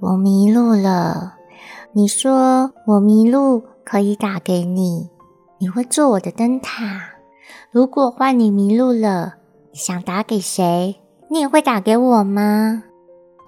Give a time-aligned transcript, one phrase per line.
[0.00, 1.34] 我迷路了。
[1.92, 5.08] 你说我迷路可以打给你，
[5.58, 7.00] 你会做我的灯塔。
[7.72, 9.34] 如果换你迷路了，
[9.72, 11.00] 想打给谁？
[11.28, 12.84] 你也会打给我吗？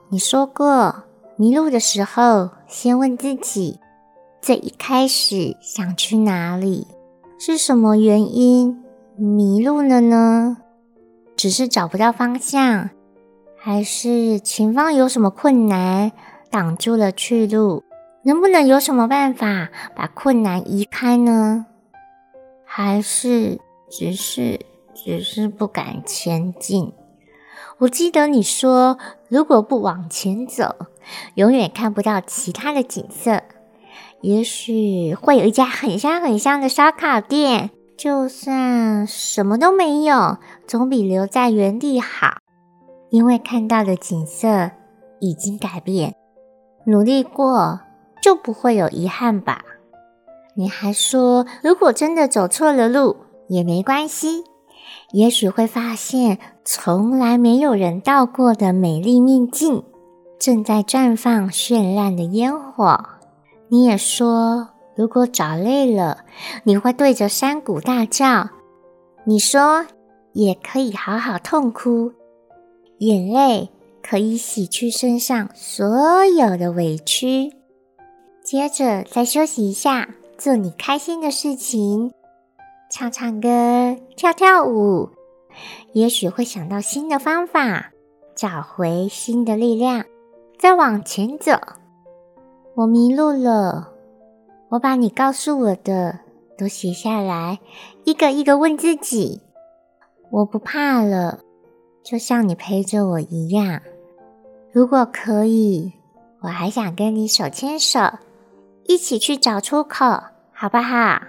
[0.08, 1.04] 你说过，
[1.36, 3.78] 迷路的时候先问自己，
[4.42, 6.88] 最一开始想去哪里？
[7.38, 8.82] 是什么原因
[9.16, 10.56] 迷路了呢？
[11.36, 12.90] 只是找不到方向。
[13.62, 16.12] 还是前方有什么困难
[16.50, 17.84] 挡住了去路？
[18.22, 21.66] 能不能有什么办法把困难移开呢？
[22.66, 23.58] 还是
[23.90, 24.60] 只是
[24.94, 26.92] 只是不敢前进？
[27.78, 30.74] 我记得你说，如果不往前走，
[31.34, 33.42] 永远看不到其他的景色。
[34.20, 42.36] 也许会有一家很香很香的烧烤店，就算什么都没有，总比留在原地好。
[43.08, 44.70] 因为看到的景色
[45.20, 46.14] 已经改变，
[46.84, 47.80] 努力过
[48.22, 49.64] 就不会有遗憾吧？
[50.54, 53.16] 你还说，如果真的走错了路
[53.48, 54.44] 也没关系，
[55.12, 59.84] 也许会发现从来没有人到过的美丽秘境，
[60.38, 62.98] 正在绽放绚烂的烟火。
[63.68, 66.24] 你也说，如果找累了，
[66.64, 68.48] 你会对着山谷大叫。
[69.24, 69.86] 你说，
[70.32, 72.12] 也可以好好痛哭。
[72.98, 73.70] 眼泪
[74.10, 77.52] 可以洗去身上所有的委屈，
[78.42, 82.12] 接着再休息一下，做你开心的事情，
[82.90, 85.10] 唱唱歌，跳跳舞，
[85.92, 87.92] 也许会想到新的方法，
[88.34, 90.04] 找回新的力量，
[90.58, 91.52] 再往前走。
[92.74, 93.92] 我迷路了，
[94.70, 96.18] 我把你告诉我的
[96.58, 97.60] 都写下来，
[98.02, 99.40] 一个一个问自己，
[100.32, 101.38] 我不怕了。
[102.02, 103.82] 就像你陪着我一样，
[104.72, 105.92] 如果可以，
[106.40, 107.98] 我还想跟你手牵手，
[108.84, 110.04] 一起去找出口，
[110.52, 111.20] 好不好？